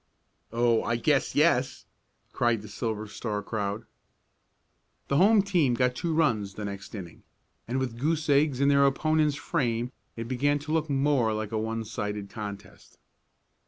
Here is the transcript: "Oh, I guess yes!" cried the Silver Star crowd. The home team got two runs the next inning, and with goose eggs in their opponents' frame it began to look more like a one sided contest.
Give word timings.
"Oh, 0.51 0.81
I 0.81 0.95
guess 0.95 1.35
yes!" 1.35 1.85
cried 2.33 2.63
the 2.63 2.67
Silver 2.67 3.05
Star 3.07 3.43
crowd. 3.43 3.85
The 5.09 5.17
home 5.17 5.43
team 5.43 5.75
got 5.75 5.93
two 5.93 6.11
runs 6.11 6.55
the 6.55 6.65
next 6.65 6.95
inning, 6.95 7.21
and 7.67 7.77
with 7.77 7.99
goose 7.99 8.27
eggs 8.27 8.59
in 8.59 8.67
their 8.67 8.87
opponents' 8.87 9.35
frame 9.35 9.91
it 10.15 10.27
began 10.27 10.57
to 10.57 10.71
look 10.71 10.89
more 10.89 11.33
like 11.35 11.51
a 11.51 11.59
one 11.59 11.85
sided 11.85 12.31
contest. 12.31 12.97